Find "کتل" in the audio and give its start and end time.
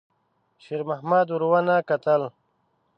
1.89-2.21